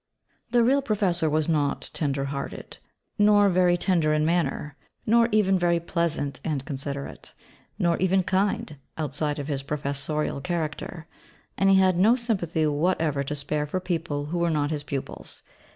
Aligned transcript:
The 0.49 0.63
real 0.63 0.81
Professor 0.81 1.29
was 1.29 1.47
not 1.47 1.91
tender 1.93 2.25
hearted; 2.25 2.79
nor 3.19 3.49
very 3.49 3.77
tender 3.77 4.13
in 4.13 4.25
manner; 4.25 4.75
nor 5.05 5.29
even 5.31 5.59
very 5.59 5.79
pleasant 5.79 6.41
and 6.43 6.65
considerate; 6.65 7.35
nor 7.77 7.97
even 7.97 8.23
kind, 8.23 8.77
outside 8.97 9.37
of 9.37 9.47
his 9.47 9.61
professorial 9.61 10.41
character: 10.41 11.05
and 11.55 11.69
he 11.69 11.75
had 11.75 11.99
no 11.99 12.15
sympathy 12.15 12.65
whatever 12.65 13.21
to 13.23 13.35
spare 13.35 13.67
for 13.67 13.79
people 13.79 14.25
who 14.25 14.39
were 14.39 14.49
not 14.49 14.71
his 14.71 14.81
pupils. 14.83 15.43